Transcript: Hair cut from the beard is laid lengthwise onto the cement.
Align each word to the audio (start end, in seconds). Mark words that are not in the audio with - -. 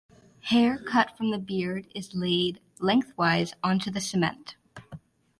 Hair 0.45 0.79
cut 0.79 1.15
from 1.15 1.29
the 1.29 1.37
beard 1.37 1.85
is 1.93 2.15
laid 2.15 2.59
lengthwise 2.79 3.53
onto 3.63 3.91
the 3.91 4.01
cement. 4.01 4.55